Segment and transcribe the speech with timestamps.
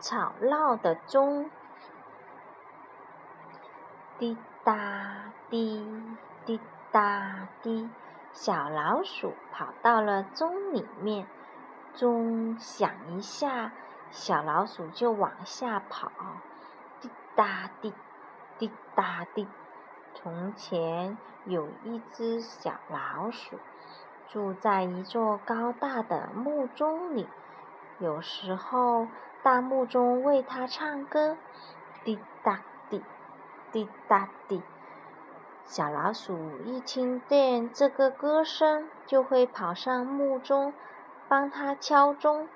[0.00, 1.50] 吵闹的钟。
[4.18, 5.86] 滴答滴，
[6.44, 7.88] 滴答滴，
[8.32, 11.26] 小老鼠跑到了钟里面。
[11.94, 13.72] 钟响一下，
[14.10, 16.10] 小老鼠就往下跑。
[17.00, 17.92] 滴答滴，
[18.58, 19.48] 滴答滴。
[20.14, 23.58] 从前有一只小老鼠，
[24.28, 27.26] 住在一座高大的木钟里。
[27.98, 29.08] 有时候，
[29.42, 31.36] 大木钟为它唱歌，
[32.04, 33.02] 滴答滴。
[33.72, 34.62] 滴答滴，
[35.64, 40.74] 小老鼠一听见这个歌声，就会跑上木钟，
[41.28, 42.48] 帮它敲钟，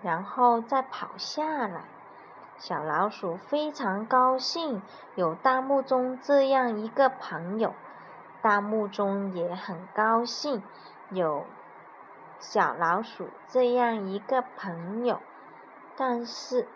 [0.00, 1.84] 然后再跑下来。
[2.56, 4.80] 小老鼠非常高兴，
[5.14, 7.74] 有大木钟这样一个朋友。
[8.40, 10.62] 大木钟也很高兴，
[11.10, 11.44] 有
[12.38, 15.20] 小老鼠这样一个朋友。
[16.04, 16.66] 但是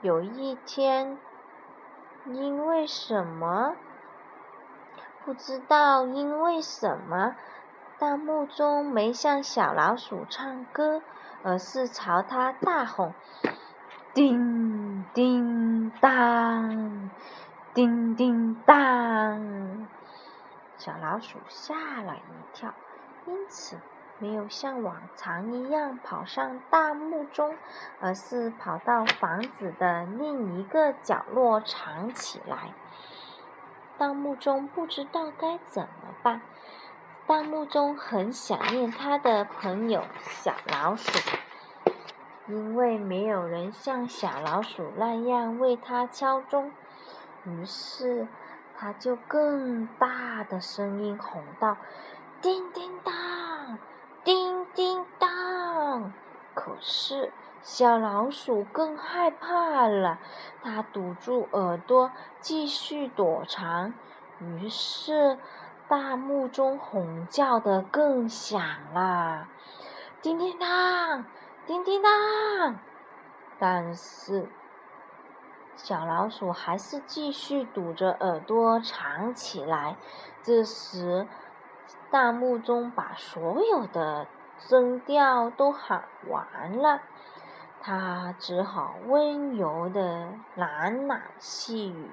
[0.00, 1.18] 有一天，
[2.24, 3.74] 因为什么？
[5.24, 7.34] 不知道因为什么，
[7.98, 11.02] 大木钟没向小老鼠唱歌，
[11.42, 13.12] 而是朝它大吼
[14.14, 17.10] ：“叮叮当，
[17.74, 19.88] 叮叮当！”
[20.78, 22.72] 小老鼠吓了一跳，
[23.26, 23.80] 因此
[24.18, 27.56] 没有像往常一样跑上大木钟，
[28.00, 32.72] 而是跑到房子的另一个角落藏起来。
[33.98, 36.40] 大木钟不知道该怎么办。
[37.26, 41.18] 大木钟很想念他的朋友小老鼠，
[42.46, 46.72] 因为没有人像小老鼠那样为他敲钟，
[47.44, 48.28] 于是
[48.78, 51.76] 他就更大的声音吼道
[52.40, 53.78] ：“叮叮当，
[54.26, 56.12] 叮叮当！”
[56.52, 57.32] 可是
[57.62, 60.18] 小老鼠更害怕了，
[60.64, 62.10] 它堵住耳朵，
[62.40, 63.94] 继续躲藏。
[64.40, 65.38] 于是
[65.86, 68.60] 大木钟吼叫的更响
[68.92, 69.46] 了，
[70.20, 71.24] 叮叮当，
[71.64, 72.80] 叮叮当。
[73.60, 74.48] 但是
[75.76, 79.96] 小老鼠还是继续堵着耳朵藏起来。
[80.42, 81.26] 这时，
[82.16, 84.26] 大木钟把所有的。
[84.56, 87.02] 声调都喊完了，
[87.82, 92.10] 他只好温柔的喃喃细语：“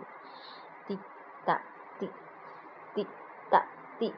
[0.85, 0.99] 滴
[1.45, 1.61] 答
[1.99, 2.11] 滴，
[2.93, 3.07] 滴
[3.49, 3.63] 答
[3.97, 4.13] 滴。”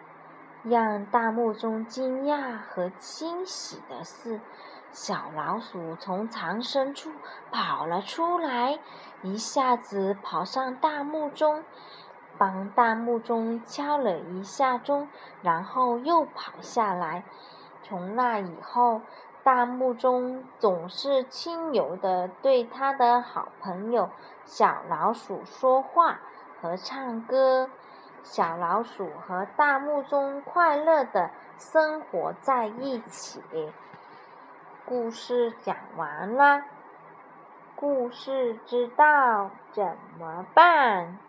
[0.66, 4.42] 让大木钟惊讶和惊喜的是，
[4.92, 7.12] 小老鼠从藏身处
[7.52, 8.80] 跑了出来，
[9.22, 11.64] 一下子跑上大木钟，
[12.38, 15.08] 帮大木钟敲了一下钟，
[15.42, 17.24] 然后又跑下来。
[17.84, 19.02] 从那以后，
[19.44, 24.10] 大木钟总是轻柔地对他的好朋友
[24.44, 26.20] 小老鼠说话
[26.62, 27.70] 和唱歌。
[28.24, 31.30] 小老鼠和大木钟快乐地
[31.60, 33.40] 生活在一起。
[34.84, 36.64] 故事讲完了，
[37.76, 41.20] 故事知道怎么办？